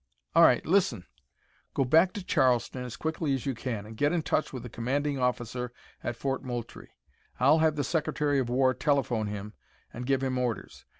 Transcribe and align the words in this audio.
All 0.33 0.41
right, 0.41 0.65
listen. 0.65 1.05
Go 1.75 1.85
back 1.85 2.11
to 2.13 2.23
Charleston 2.23 2.83
as 2.83 2.97
quickly 2.97 3.35
as 3.35 3.45
you 3.45 3.53
can 3.53 3.85
and 3.85 3.95
get 3.95 4.11
in 4.11 4.23
touch 4.23 4.51
with 4.51 4.63
the 4.63 4.67
commanding 4.69 5.19
officer 5.19 5.71
at 6.03 6.15
Fort 6.15 6.43
Moultrie. 6.43 6.95
I'll 7.39 7.59
have 7.59 7.75
the 7.75 7.83
Secretary 7.83 8.39
of 8.39 8.49
War 8.49 8.73
telephone 8.73 9.27
him 9.27 9.53
and 9.93 10.07
give 10.07 10.23
him 10.23 10.39
orders. 10.39 10.85